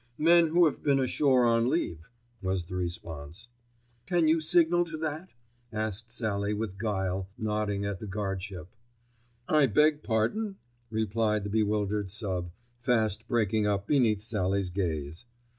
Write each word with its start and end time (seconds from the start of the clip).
"Men 0.17 0.47
who 0.47 0.65
have 0.65 0.81
been 0.81 0.99
ashore 0.99 1.45
on 1.45 1.69
leave," 1.69 2.09
was 2.41 2.65
the 2.65 2.75
response. 2.75 3.49
"Can 4.07 4.27
you 4.27 4.41
signal 4.41 4.83
to 4.85 4.97
that?" 4.97 5.29
asked 5.71 6.09
Sallie 6.09 6.55
with 6.55 6.79
guile, 6.79 7.29
nodding 7.37 7.85
at 7.85 7.99
the 7.99 8.07
guardship. 8.07 8.69
"I 9.47 9.67
beg 9.67 10.01
pardon," 10.01 10.55
replied 10.89 11.43
the 11.43 11.51
bewildered 11.51 12.09
sub, 12.09 12.49
fast 12.79 13.27
breaking 13.27 13.67
up 13.67 13.85
beneath 13.85 14.23
Sallie's 14.23 14.71
gaze. 14.71 15.25